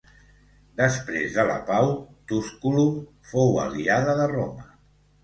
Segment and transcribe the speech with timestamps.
[0.79, 1.89] Després de la pau
[2.31, 2.97] Túsculum
[3.33, 4.67] fou aliada de Roma.